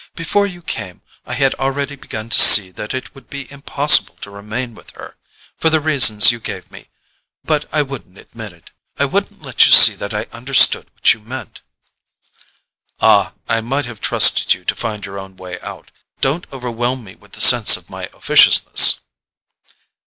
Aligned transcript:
Before 0.15 0.47
you 0.47 0.63
came 0.63 1.03
I 1.27 1.35
had 1.35 1.53
already 1.59 1.95
begun 1.95 2.31
to 2.31 2.39
see 2.39 2.71
that 2.71 2.91
it 2.95 3.13
would 3.13 3.29
be 3.29 3.51
impossible 3.51 4.15
to 4.21 4.31
remain 4.31 4.73
with 4.73 4.89
her—for 4.95 5.69
the 5.69 5.79
reasons 5.79 6.31
you 6.31 6.39
gave 6.39 6.71
me; 6.71 6.89
but 7.43 7.69
I 7.71 7.83
wouldn't 7.83 8.17
admit 8.17 8.51
it—I 8.51 9.05
wouldn't 9.05 9.43
let 9.43 9.67
you 9.67 9.71
see 9.71 9.93
that 9.93 10.11
I 10.11 10.25
understood 10.31 10.89
what 10.95 11.13
you 11.13 11.19
meant." 11.19 11.61
"Ah, 12.99 13.33
I 13.47 13.61
might 13.61 13.85
have 13.85 14.01
trusted 14.01 14.55
you 14.55 14.65
to 14.65 14.75
find 14.75 15.05
your 15.05 15.19
own 15.19 15.35
way 15.37 15.59
out—don't 15.59 16.51
overwhelm 16.51 17.03
me 17.03 17.13
with 17.13 17.33
the 17.33 17.39
sense 17.41 17.77
of 17.77 17.91
my 17.91 18.09
officiousness!" 18.11 19.01